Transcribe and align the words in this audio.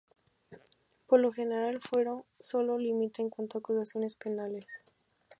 Por 1.05 1.19
lo 1.19 1.31
general, 1.31 1.75
el 1.75 1.79
fuero 1.79 2.25
sólo 2.39 2.79
limita 2.79 3.21
en 3.21 3.29
cuanto 3.29 3.59
a 3.59 3.59
acusaciones 3.59 4.15
penales. 4.15 4.81